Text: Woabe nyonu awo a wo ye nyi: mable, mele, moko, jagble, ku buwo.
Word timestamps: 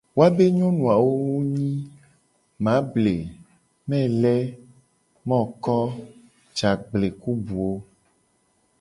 Woabe 0.17 0.43
nyonu 0.57 0.83
awo 0.93 1.09
a 1.15 1.21
wo 1.25 1.35
ye 1.37 1.43
nyi: 1.53 1.69
mable, 2.63 3.15
mele, 3.89 4.35
moko, 5.27 5.77
jagble, 6.57 7.07
ku 7.21 7.31
buwo. 7.45 7.71